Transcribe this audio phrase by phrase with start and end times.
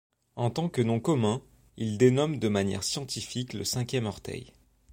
[0.35, 1.43] En tant que nom commun,
[1.77, 4.51] il dénomme de manière scientifique le cinquième orteil.